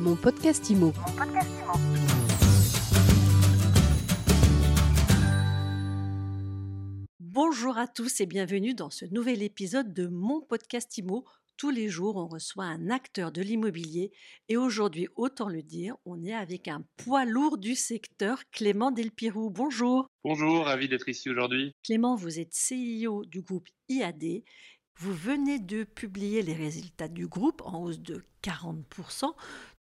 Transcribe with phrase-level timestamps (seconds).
[0.00, 0.94] Mon podcast IMO.
[7.18, 11.26] Bonjour à tous et bienvenue dans ce nouvel épisode de Mon podcast IMO.
[11.58, 14.10] Tous les jours, on reçoit un acteur de l'immobilier
[14.48, 19.50] et aujourd'hui, autant le dire, on est avec un poids lourd du secteur, Clément Delpirou.
[19.50, 20.06] Bonjour.
[20.24, 21.72] Bonjour, ravi d'être ici aujourd'hui.
[21.84, 24.44] Clément, vous êtes CEO du groupe IAD.
[24.96, 29.32] Vous venez de publier les résultats du groupe en hausse de 40%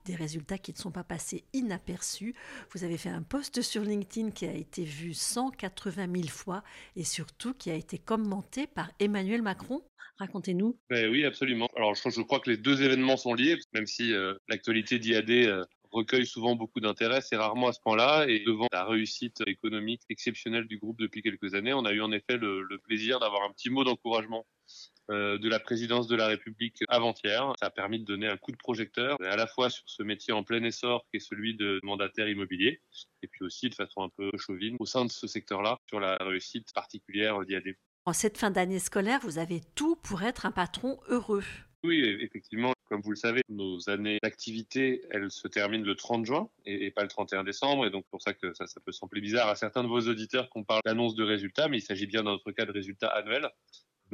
[0.04, 2.34] des résultats qui ne sont pas passés inaperçus.
[2.72, 6.62] Vous avez fait un post sur LinkedIn qui a été vu 180 000 fois
[6.96, 9.82] et surtout qui a été commenté par Emmanuel Macron.
[10.18, 10.78] Racontez-nous.
[10.90, 11.68] Ben oui, absolument.
[11.76, 15.64] Alors je, crois que les deux événements sont liés, même si euh, l'actualité d'IAD euh,
[15.94, 18.26] recueille souvent beaucoup d'intérêt, c'est rarement à ce point-là.
[18.28, 22.12] Et devant la réussite économique exceptionnelle du groupe depuis quelques années, on a eu en
[22.12, 24.46] effet le, plaisir d'avoir un petit mot d'encouragement
[25.08, 27.52] de la présidence de la République avant-hier.
[27.60, 30.32] Ça a permis de donner un coup de projecteur à la fois sur ce métier
[30.32, 32.80] en plein essor qui est celui de mandataire immobilier
[33.22, 36.16] et puis aussi de façon un peu chauvine au sein de ce secteur-là sur la
[36.20, 37.76] réussite particulière d'IAD.
[38.06, 41.44] En cette fin d'année scolaire, vous avez tout pour être un patron heureux.
[41.84, 46.48] Oui, effectivement, comme vous le savez, nos années d'activité, elles se terminent le 30 juin
[46.66, 47.86] et, pas le 31 décembre.
[47.86, 50.50] Et donc, pour ça que ça, ça peut sembler bizarre à certains de vos auditeurs
[50.50, 53.50] qu'on parle d'annonce de résultats, mais il s'agit bien dans notre cas de résultats annuels.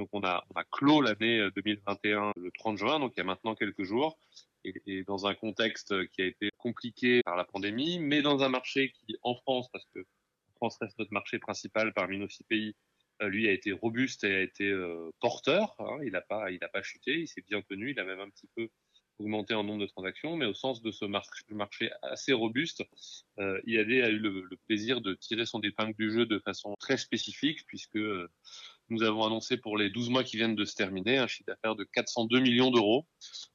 [0.01, 3.55] Donc on a, clos l'année 2021 euh, le 30 juin, donc il y a maintenant
[3.55, 4.19] quelques jours,
[4.65, 8.93] et, dans un contexte qui a été compliqué par la pandémie, mais dans un marché
[8.93, 10.07] qui, en France, parce que
[10.57, 12.75] France reste notre marché principal parmi nos six pays,
[13.21, 15.77] euh, lui a été robuste et a été euh, porteur.
[15.81, 18.31] Hein, il n'a pas, il pas chuté, il s'est bien tenu, il a même un
[18.31, 18.71] petit peu
[19.19, 22.83] augmenté en nombre de transactions, mais au sens de ce marché assez robuste,
[23.39, 26.97] euh, IAD a eu le, plaisir de tirer son épingle du jeu de façon très
[26.97, 27.99] spécifique, puisque
[28.91, 31.77] nous avons annoncé pour les 12 mois qui viennent de se terminer un chiffre d'affaires
[31.77, 33.07] de 402 millions d'euros,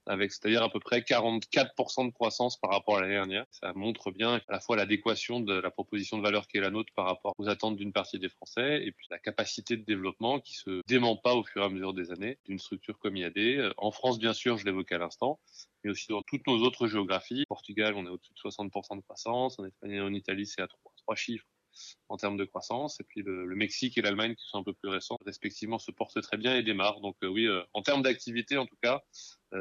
[0.07, 3.45] avec c'est-à-dire à peu près 44% de croissance par rapport à l'année dernière.
[3.51, 6.69] Ça montre bien à la fois l'adéquation de la proposition de valeur qui est la
[6.69, 10.39] nôtre par rapport aux attentes d'une partie des Français et puis la capacité de développement
[10.39, 13.73] qui se dément pas au fur et à mesure des années d'une structure comme IAD.
[13.77, 15.39] En France, bien sûr, je l'évoquais à l'instant,
[15.83, 17.43] mais aussi dans toutes nos autres géographies.
[17.47, 19.59] Portugal, on est au-dessus de 60% de croissance.
[19.59, 21.45] En Espagne et en Italie, c'est à trois, trois chiffres
[22.09, 22.99] en termes de croissance.
[22.99, 26.21] Et puis le, Mexique et l'Allemagne, qui sont un peu plus récents, respectivement, se portent
[26.21, 27.01] très bien et démarrent.
[27.01, 29.03] Donc euh, oui, euh, en termes d'activité, en tout cas,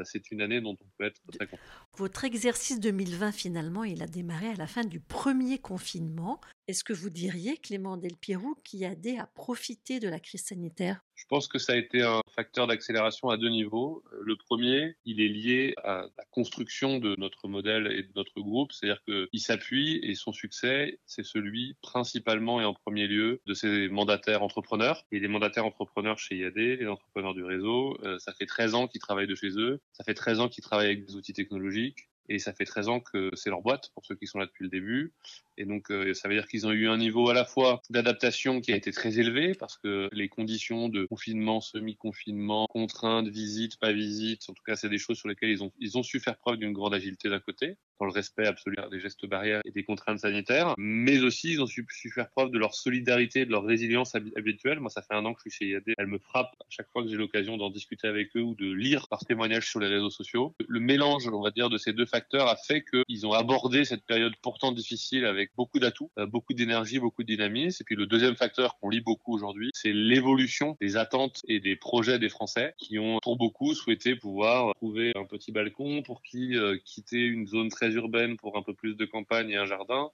[0.03, 1.61] c'est une année dont on peut être très content.
[1.97, 6.41] Votre exercice 2020, finalement, il a démarré à la fin du premier confinement.
[6.67, 11.01] Est-ce que vous diriez, Clément Delpirou, qu'IAD a profité de la crise sanitaire?
[11.13, 14.03] Je pense que ça a été un facteur d'accélération à deux niveaux.
[14.21, 18.71] Le premier, il est lié à la construction de notre modèle et de notre groupe,
[18.71, 23.87] c'est-à-dire qu'il s'appuie et son succès, c'est celui principalement et en premier lieu de ses
[23.87, 25.05] mandataires entrepreneurs.
[25.11, 29.01] Et les mandataires entrepreneurs chez IAD, les entrepreneurs du réseau, ça fait 13 ans qu'ils
[29.01, 32.39] travaillent de chez eux, ça fait 13 ans qu'ils travaillent avec des outils technologiques et
[32.39, 34.69] ça fait 13 ans que c'est leur boîte pour ceux qui sont là depuis le
[34.69, 35.13] début.
[35.57, 38.61] Et donc euh, ça veut dire qu'ils ont eu un niveau à la fois d'adaptation
[38.61, 43.93] qui a été très élevé parce que les conditions de confinement, semi-confinement, contraintes, visites, pas
[43.93, 46.37] visites, en tout cas c'est des choses sur lesquelles ils ont ils ont su faire
[46.37, 49.83] preuve d'une grande agilité d'un côté dans le respect absolu des gestes barrières et des
[49.83, 53.63] contraintes sanitaires, mais aussi ils ont su, su faire preuve de leur solidarité, de leur
[53.63, 54.79] résilience habituelle.
[54.79, 56.89] Moi ça fait un an que je suis chez IAD, elle me frappe à chaque
[56.91, 59.87] fois que j'ai l'occasion d'en discuter avec eux ou de lire leurs témoignages sur les
[59.87, 60.55] réseaux sociaux.
[60.67, 64.05] Le mélange, on va dire, de ces deux facteurs a fait qu'ils ont abordé cette
[64.05, 67.81] période pourtant difficile avec beaucoup d'atouts, euh, beaucoup d'énergie, beaucoup de dynamisme.
[67.81, 71.75] Et puis le deuxième facteur qu'on lit beaucoup aujourd'hui, c'est l'évolution des attentes et des
[71.75, 76.55] projets des Français qui ont pour beaucoup souhaité pouvoir trouver un petit balcon, pour qui
[76.55, 80.09] euh, quitter une zone très urbaine pour un peu plus de campagne et un jardin,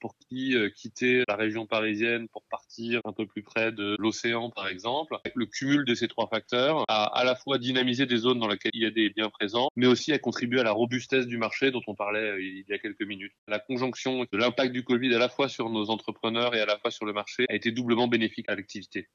[0.00, 4.50] pour qui euh, quitter la région parisienne pour partir un peu plus près de l'océan
[4.50, 5.16] par exemple.
[5.34, 8.72] Le cumul de ces trois facteurs a à la fois dynamisé des zones dans lesquelles
[8.74, 11.94] IAD est bien présent, mais aussi a contribué à la robustesse du marché dont on
[11.94, 13.32] parlait il y a quelques minutes.
[13.48, 16.78] La conjonction de l'impact du Covid à la fois sur nos entrepreneurs et à la
[16.78, 19.08] fois sur le marché a été doublement bénéfique à l'activité.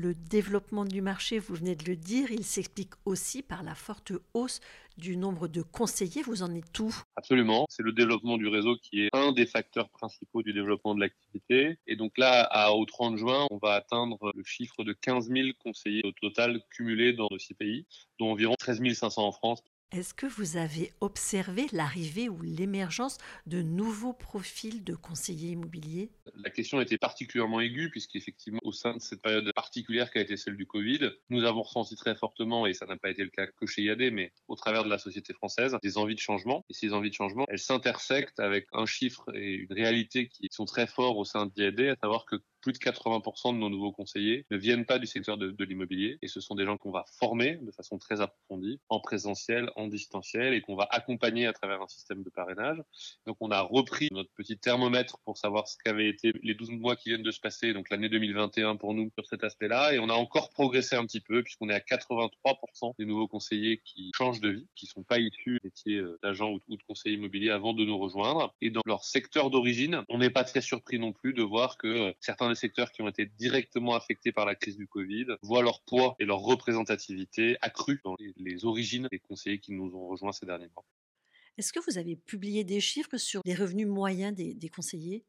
[0.00, 4.12] Le développement du marché, vous venez de le dire, il s'explique aussi par la forte
[4.32, 4.60] hausse
[4.98, 6.22] du nombre de conseillers.
[6.22, 7.66] Vous en êtes tout Absolument.
[7.70, 11.78] C'est le développement du réseau qui est un des facteurs principaux du développement de l'activité.
[11.86, 15.48] Et donc là, à, au 30 juin, on va atteindre le chiffre de 15 000
[15.62, 17.86] conseillers au total cumulés dans nos six pays,
[18.18, 19.62] dont environ 13 500 en France.
[19.90, 26.10] Est-ce que vous avez observé l'arrivée ou l'émergence de nouveaux profils de conseillers immobiliers?
[26.34, 30.36] La question était particulièrement aiguë puisqu'effectivement, au sein de cette période particulière qui a été
[30.36, 33.46] celle du Covid, nous avons ressenti très fortement, et ça n'a pas été le cas
[33.46, 36.66] que chez IAD, mais au travers de la société française, des envies de changement.
[36.68, 40.66] Et ces envies de changement, elles s'intersectent avec un chiffre et une réalité qui sont
[40.66, 44.46] très forts au sein d'IAD, à savoir que plus de 80% de nos nouveaux conseillers
[44.50, 46.18] ne viennent pas du secteur de, l'immobilier.
[46.22, 49.86] Et ce sont des gens qu'on va former de façon très approfondie en présentiel, en
[49.86, 52.82] distanciel et qu'on va accompagner à travers un système de parrainage.
[53.26, 56.96] Donc on a repris notre petit thermomètre pour savoir ce qu'avaient été les 12 mois
[56.96, 59.94] qui viennent de se passer, donc l'année 2021 pour nous sur cet aspect-là.
[59.94, 63.80] Et on a encore progressé un petit peu puisqu'on est à 83% des nouveaux conseillers
[63.84, 67.50] qui changent de vie, qui sont pas issus métiers euh, d'agent ou de conseiller immobilier
[67.50, 68.54] avant de nous rejoindre.
[68.60, 71.86] Et dans leur secteur d'origine, on n'est pas très surpris non plus de voir que
[71.86, 72.12] euh,
[72.54, 76.16] certains secteurs qui ont été directement affectés par la crise du Covid voient leur poids
[76.18, 80.68] et leur représentativité accrue dans les origines des conseillers qui nous ont rejoints ces derniers
[80.74, 80.84] mois.
[81.56, 85.24] Est-ce que vous avez publié des chiffres sur les revenus moyens des conseillers?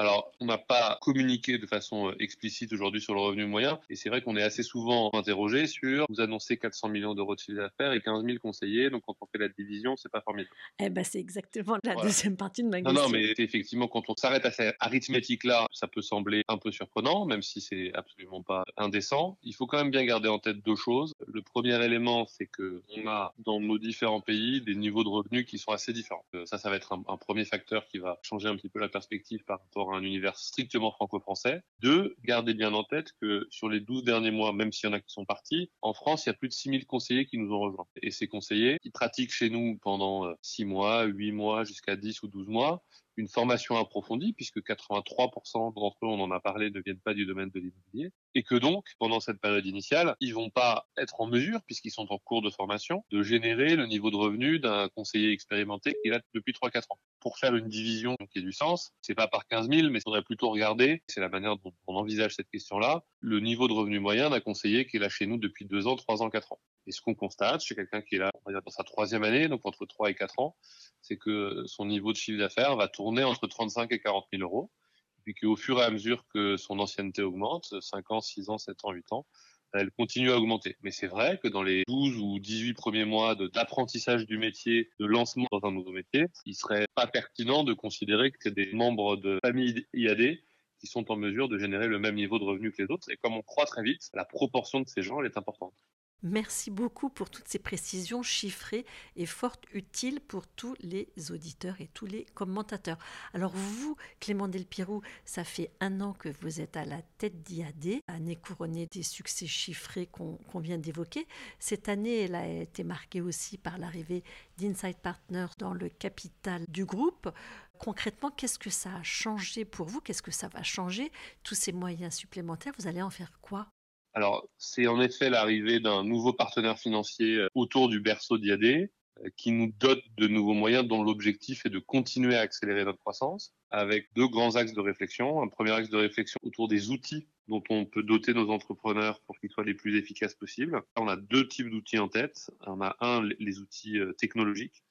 [0.00, 3.96] Alors, on n'a pas communiqué de façon euh, explicite aujourd'hui sur le revenu moyen, et
[3.96, 7.58] c'est vrai qu'on est assez souvent interrogé sur vous annoncez 400 millions d'euros de chiffre
[7.58, 10.56] d'affaires et 15 000 conseillers, donc quand on fait la division, c'est pas formidable.
[10.78, 12.94] Eh ben, c'est exactement la deuxième partie de ma question.
[12.94, 16.72] Non, non, mais effectivement, quand on s'arrête à cette arithmétique-là, ça peut sembler un peu
[16.72, 19.36] surprenant, même si c'est absolument pas indécent.
[19.42, 21.12] Il faut quand même bien garder en tête deux choses.
[21.26, 25.44] Le premier élément, c'est que on a dans nos différents pays des niveaux de revenus
[25.44, 26.24] qui sont assez différents.
[26.34, 28.78] Euh, ça, ça va être un, un premier facteur qui va changer un petit peu
[28.78, 31.62] la perspective par rapport un univers strictement franco-français.
[31.80, 34.94] Deux, gardez bien en tête que sur les 12 derniers mois, même s'il y en
[34.94, 37.52] a qui sont partis, en France, il y a plus de 6000 conseillers qui nous
[37.52, 37.86] ont rejoints.
[38.02, 42.22] Et ces conseillers, qui pratiquent chez nous pendant 6 euh, mois, 8 mois, jusqu'à 10
[42.22, 42.82] ou 12 mois,
[43.20, 47.26] une formation approfondie, puisque 83% d'entre eux, on en a parlé, ne viennent pas du
[47.26, 51.26] domaine de l'immobilier, et que donc, pendant cette période initiale, ils vont pas être en
[51.26, 55.32] mesure, puisqu'ils sont en cours de formation, de générer le niveau de revenu d'un conseiller
[55.32, 56.98] expérimenté qui est là depuis 3-4 ans.
[57.20, 60.02] Pour faire une division qui ait du sens, c'est pas par 15 000, mais il
[60.02, 63.98] faudrait plutôt regarder, c'est la manière dont on envisage cette question-là, le niveau de revenu
[64.00, 66.60] moyen d'un conseiller qui est là chez nous depuis 2 ans, 3 ans, 4 ans.
[66.86, 69.22] Et ce qu'on constate chez quelqu'un qui est là, on va dire, dans sa troisième
[69.22, 70.56] année, donc entre 3 et 4 ans,
[71.02, 74.70] c'est que son niveau de chiffre d'affaires va tourner entre 35 et 40 000 euros.
[75.18, 78.58] Et puis qu'au fur et à mesure que son ancienneté augmente, 5 ans, 6 ans,
[78.58, 79.26] 7 ans, 8 ans,
[79.72, 80.76] elle continue à augmenter.
[80.82, 85.06] Mais c'est vrai que dans les 12 ou 18 premiers mois d'apprentissage du métier, de
[85.06, 89.16] lancement dans un nouveau métier, il serait pas pertinent de considérer que c'est des membres
[89.16, 90.38] de famille IAD
[90.80, 93.10] qui sont en mesure de générer le même niveau de revenu que les autres.
[93.10, 95.74] Et comme on croit très vite, la proportion de ces gens, elle est importante.
[96.22, 98.84] Merci beaucoup pour toutes ces précisions chiffrées
[99.16, 102.98] et fort utiles pour tous les auditeurs et tous les commentateurs.
[103.32, 108.02] Alors vous, Clément Delpirou, ça fait un an que vous êtes à la tête d'IAD,
[108.06, 111.26] année couronnée des succès chiffrés qu'on vient d'évoquer.
[111.58, 114.22] Cette année, elle a été marquée aussi par l'arrivée
[114.58, 117.30] d'Inside Partners dans le capital du groupe.
[117.78, 120.02] Concrètement, qu'est-ce que ça a changé pour vous?
[120.02, 121.10] Qu'est-ce que ça va changer?
[121.42, 123.68] Tous ces moyens supplémentaires, vous allez en faire quoi?
[124.12, 128.88] Alors, c'est en effet l'arrivée d'un nouveau partenaire financier euh, autour du berceau d'IAD euh,
[129.36, 133.54] qui nous dote de nouveaux moyens dont l'objectif est de continuer à accélérer notre croissance
[133.70, 135.42] avec deux grands axes de réflexion.
[135.42, 139.38] Un premier axe de réflexion autour des outils dont on peut doter nos entrepreneurs pour
[139.38, 140.82] qu'ils soient les plus efficaces possibles.
[140.96, 142.50] On a deux types d'outils en tête.
[142.66, 144.82] On a un, les outils euh, technologiques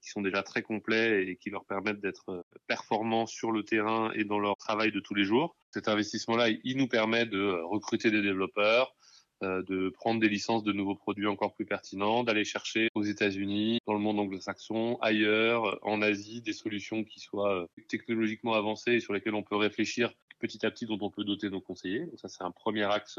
[0.00, 4.24] qui sont déjà très complets et qui leur permettent d'être performants sur le terrain et
[4.24, 5.56] dans leur travail de tous les jours.
[5.72, 8.94] Cet investissement-là, il nous permet de euh, recruter des développeurs,
[9.42, 13.78] euh, de prendre des licences de nouveaux produits encore plus pertinents, d'aller chercher aux États-Unis,
[13.86, 19.00] dans le monde anglo-saxon, ailleurs, en Asie, des solutions qui soient euh, technologiquement avancées et
[19.00, 22.04] sur lesquelles on peut réfléchir petit à petit, dont on peut doter nos conseillers.
[22.04, 23.18] Donc ça, c'est un premier axe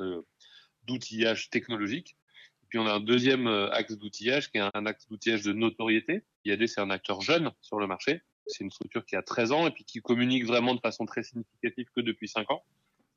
[0.84, 2.18] d'outillage technologique.
[2.74, 6.24] Puis on a un deuxième axe d'outillage qui est un axe d'outillage de notoriété.
[6.44, 8.24] IAD, c'est un acteur jeune sur le marché.
[8.48, 11.22] C'est une structure qui a 13 ans et puis qui communique vraiment de façon très
[11.22, 12.64] significative que depuis 5 ans.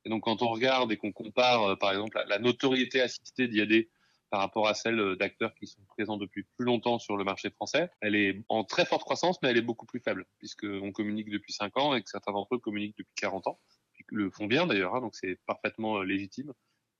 [0.05, 3.87] Et donc, quand on regarde et qu'on compare, euh, par exemple, la, notoriété assistée d'IAD
[4.29, 7.49] par rapport à celle euh, d'acteurs qui sont présents depuis plus longtemps sur le marché
[7.49, 11.31] français, elle est en très forte croissance, mais elle est beaucoup plus faible, puisqu'on communique
[11.31, 13.59] depuis 5 ans et que certains d'entre eux communiquent depuis 40 ans,
[14.09, 16.53] le font bien d'ailleurs, hein, donc c'est parfaitement euh, légitime.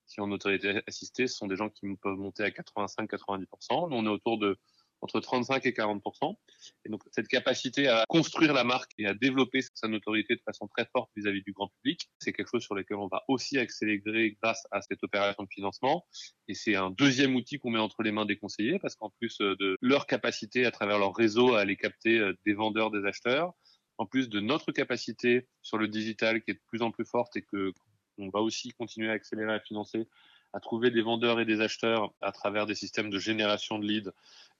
[0.07, 3.89] Si en notoriété assistée, sont des gens qui peuvent monter à 85-90%.
[3.89, 4.57] Nous, on est autour de
[5.01, 6.03] entre 35 et 40
[6.85, 10.67] Et donc cette capacité à construire la marque et à développer sa notoriété de façon
[10.67, 14.37] très forte vis-à-vis du grand public, c'est quelque chose sur lequel on va aussi accélérer
[14.41, 16.05] grâce à cette opération de financement.
[16.47, 19.39] Et c'est un deuxième outil qu'on met entre les mains des conseillers parce qu'en plus
[19.41, 23.05] euh, de leur capacité à travers leur réseau à aller capter euh, des vendeurs, des
[23.05, 23.53] acheteurs,
[23.97, 27.35] en plus de notre capacité sur le digital qui est de plus en plus forte
[27.35, 27.73] et que
[28.17, 30.07] on va aussi continuer à accélérer à financer,
[30.53, 34.11] à trouver des vendeurs et des acheteurs à travers des systèmes de génération de leads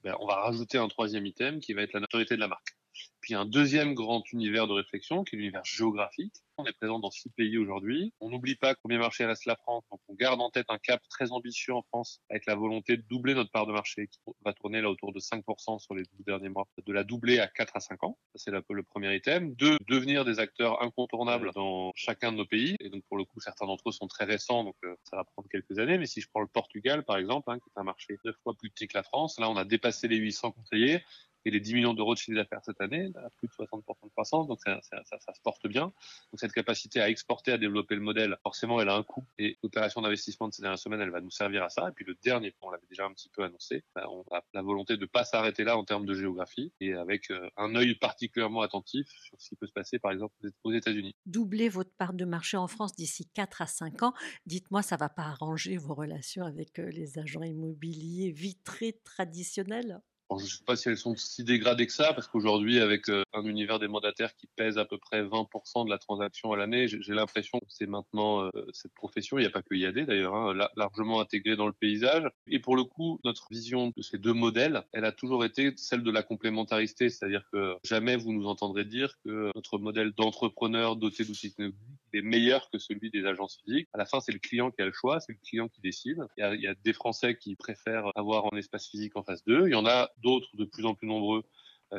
[0.03, 2.76] ben, on va rajouter un troisième item qui va être la notoriété de la marque.
[3.21, 6.33] Puis un deuxième grand univers de réflexion qui est l'univers géographique.
[6.57, 8.13] On est présent dans six pays aujourd'hui.
[8.19, 10.65] On n'oublie pas que le premier marché reste la France, donc on garde en tête
[10.69, 14.07] un cap très ambitieux en France avec la volonté de doubler notre part de marché
[14.07, 17.39] qui va tourner là autour de 5% sur les 12 derniers mois, de la doubler
[17.39, 18.17] à 4 à 5 ans.
[18.35, 19.53] C'est le premier item.
[19.55, 22.75] Deux, devenir des acteurs incontournables dans chacun de nos pays.
[22.79, 25.23] Et donc, pour le coup, certains d'entre eux sont très récents, donc euh, ça va
[25.23, 25.97] prendre quelques années.
[25.97, 28.53] Mais si je prends le Portugal, par exemple, hein, qui est un marché neuf fois
[28.53, 31.01] plus petit que la France, là, on a dépassé les 800 conseillers
[31.47, 34.47] et les 10 millions d'euros de chiffre d'affaires cette année, plus de 60% de croissance,
[34.47, 35.83] donc ça, se porte bien.
[35.83, 39.25] Donc cette capacité à exporter, à développer le modèle, forcément, elle a un coût.
[39.39, 41.87] Et l'opération d'investissement de ces dernières semaines, elle va nous servir à ça.
[41.87, 44.43] Et puis le dernier point, on l'avait déjà un petit peu annoncé, bah, on a
[44.53, 47.73] la volonté de ne pas s'arrêter là en termes de géographie et avec euh, un
[47.75, 50.35] œil particulièrement attentif sur ce qui peut se passer, par exemple,
[50.65, 51.15] aux États-Unis.
[51.25, 54.13] Doubler votre part de marché en France d'ici 4 à 5 ans,
[54.45, 60.01] dites-moi, ça ne va pas arranger vos relations avec euh, les agents immobiliers vitrés traditionnels?
[60.37, 63.23] Je ne sais pas si elles sont si dégradées que ça, parce qu'aujourd'hui, avec euh,
[63.33, 66.87] un univers des mandataires qui pèse à peu près 20% de la transaction à l'année,
[66.87, 70.35] j'ai l'impression que c'est maintenant euh, cette profession, il n'y a pas que IAD d'ailleurs,
[70.35, 72.27] hein, largement intégrée dans le paysage.
[72.47, 76.03] Et pour le coup, notre vision de ces deux modèles, elle a toujours été celle
[76.03, 81.23] de la complémentarité, c'est-à-dire que jamais vous nous entendrez dire que notre modèle d'entrepreneur doté
[81.23, 81.77] d'outils technologiques
[82.13, 83.87] est meilleur que celui des agences physiques.
[83.93, 86.25] À la fin, c'est le client qui a le choix, c'est le client qui décide.
[86.37, 89.23] Il y, a, il y a des Français qui préfèrent avoir un espace physique en
[89.23, 89.67] face d'eux.
[89.67, 91.43] Il y en a d'autres de plus en plus nombreux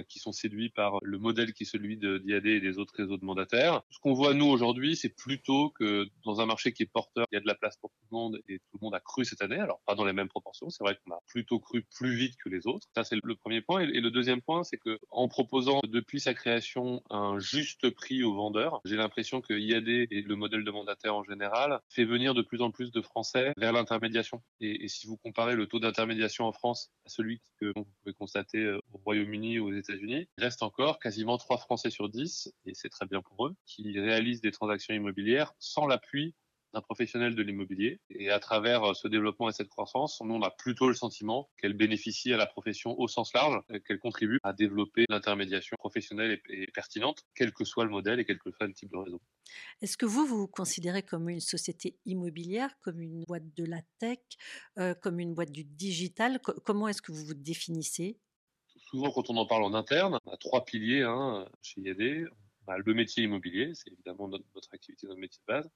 [0.08, 3.24] qui sont séduits par le modèle qui est celui d'IAD et des autres réseaux de
[3.24, 3.82] mandataires.
[3.90, 7.36] Ce qu'on voit nous aujourd'hui, c'est plutôt que dans un marché qui est porteur, il
[7.36, 9.24] y a de la place pour tout le monde et tout le monde a cru
[9.24, 9.58] cette année.
[9.58, 12.48] Alors pas dans les mêmes proportions, c'est vrai qu'on a plutôt cru plus vite que
[12.48, 12.86] les autres.
[12.94, 13.80] Ça c'est le premier point.
[13.80, 18.34] Et le deuxième point, c'est que en proposant depuis sa création un juste prix aux
[18.34, 22.42] vendeurs, j'ai l'impression que IAD et le modèle de mandataire en général fait venir de
[22.42, 24.42] plus en plus de Français vers l'intermédiation.
[24.60, 28.58] Et, si vous comparez le taux d'intermédiation en France à celui que vous pouvez constater
[28.58, 29.70] euh, au Royaume-Uni aux
[30.38, 33.98] Il reste encore quasiment 3 Français sur 10, et c'est très bien pour eux, qui
[33.98, 36.34] réalisent des transactions immobilières sans l'appui
[36.74, 38.00] d'un professionnel de l'immobilier.
[38.10, 41.74] Et à travers euh, ce développement et cette croissance, on a plutôt le sentiment qu'elle
[41.74, 47.24] bénéficie à la profession au sens large, qu'elle contribue à développer l'intermédiation professionnelle et, pertinente,
[47.34, 49.20] quel que soit le modèle et quel que soit le type de réseau.
[49.80, 53.80] Est-ce que vous, vous vous considérez comme une société immobilière, comme une boîte de la
[53.98, 54.18] tech,
[54.78, 56.40] euh, comme une boîte du digital?
[56.40, 58.18] Comment est-ce que vous vous définissez?
[58.90, 62.28] Souvent, quand on en parle en interne, on a trois piliers hein, chez IAD.
[62.84, 65.70] Le métier immobilier, c'est évidemment notre, activité, notre métier de base.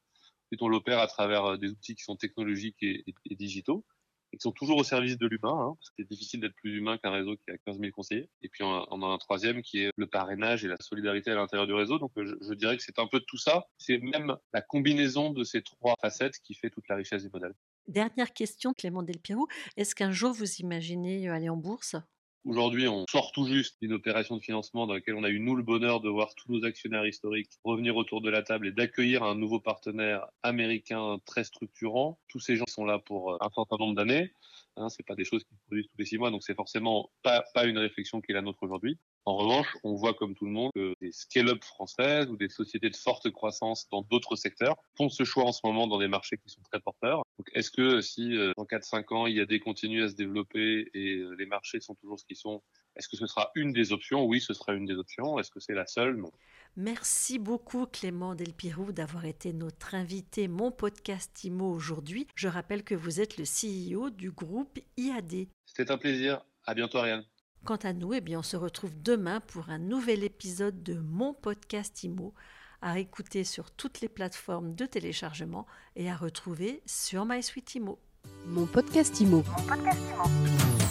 [0.46, 3.86] Ensuite, on l'opère à travers euh, des outils qui sont technologiques et, digitaux
[4.30, 6.76] et qui sont toujours au service de l'humain, hein, parce que c'est difficile d'être plus
[6.76, 8.28] humain qu'un réseau qui a 15 000 conseillers.
[8.42, 11.66] Et puis, on a, un troisième qui est le parrainage et la solidarité à l'intérieur
[11.66, 11.98] du réseau.
[11.98, 13.64] Donc, je, je dirais que c'est un peu de tout ça.
[13.78, 17.54] C'est même la combinaison de ces trois facettes qui fait toute la richesse du modèle.
[17.88, 19.46] Dernière question, Clément Delpirou.
[19.78, 21.96] Est-ce qu'un jour vous imaginez aller en bourse?
[22.44, 25.54] Aujourd'hui, on sort tout juste d'une opération de financement dans laquelle on a eu, nous,
[25.54, 29.22] le bonheur de voir tous nos actionnaires historiques revenir autour de la table et d'accueillir
[29.22, 32.18] un nouveau partenaire américain très structurant.
[32.26, 34.32] Tous ces gens sont là pour euh, un certain nombre d'années.
[34.76, 37.10] Hein, c'est pas des choses qui se produisent tous les six mois, donc c'est forcément
[37.22, 38.98] pas, pas une réflexion qui est la nôtre aujourd'hui.
[39.24, 42.90] En revanche, on voit comme tout le monde que des scale-up françaises ou des sociétés
[42.90, 46.38] de forte croissance dans d'autres secteurs font ce choix en ce moment dans des marchés
[46.38, 47.22] qui sont très porteurs.
[47.42, 50.14] Donc, est-ce que si euh, dans 4-5 ans, il y a des continues à se
[50.14, 52.62] développer et euh, les marchés sont toujours ce qu'ils sont,
[52.94, 54.24] est-ce que ce sera une des options?
[54.24, 55.40] Oui, ce sera une des options.
[55.40, 56.18] Est-ce que c'est la seule?
[56.18, 56.30] Non.
[56.76, 62.28] Merci beaucoup Clément Delpirou d'avoir été notre invité Mon Podcast IMO aujourd'hui.
[62.36, 65.48] Je rappelle que vous êtes le CEO du groupe IAD.
[65.66, 66.44] C'était un plaisir.
[66.64, 67.24] À bientôt Ariane.
[67.64, 71.34] Quant à nous, eh bien, on se retrouve demain pour un nouvel épisode de mon
[71.34, 72.34] podcast IMO
[72.82, 77.98] à écouter sur toutes les plateformes de téléchargement et à retrouver sur MySuite IMO.
[78.46, 79.44] Mon podcast IMO.
[79.46, 80.81] Mon podcast IMO.